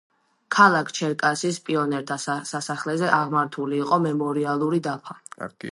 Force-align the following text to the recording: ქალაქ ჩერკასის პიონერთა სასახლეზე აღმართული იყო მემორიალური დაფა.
ქალაქ 0.53 0.87
ჩერკასის 0.99 1.59
პიონერთა 1.67 2.17
სასახლეზე 2.53 3.13
აღმართული 3.21 3.79
იყო 3.85 4.05
მემორიალური 4.09 4.85
დაფა. 4.91 5.21